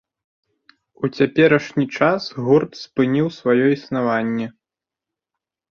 У 1.07 1.09
цяперашні 1.17 1.85
час 1.99 2.23
гурт 2.49 2.71
спыніў 2.83 3.27
сваё 3.39 3.65
існаванне. 3.77 4.47